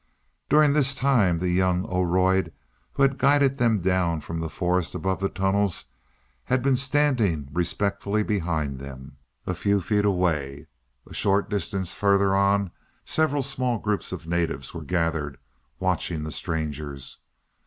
[0.49, 2.51] During this time the young Oroid
[2.93, 5.85] who had guided them down from the forest above the tunnels,
[6.45, 10.65] had been standing respectfully behind them, a few feet away.
[11.07, 12.71] A short distance farther on
[13.05, 15.37] several small groups of natives were gathered,
[15.79, 17.19] watching the strangers.